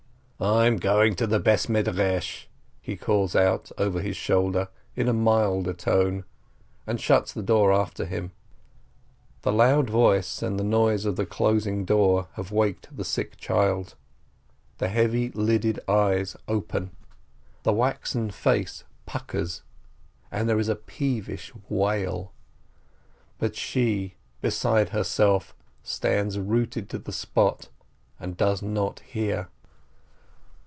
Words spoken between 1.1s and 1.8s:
to the house of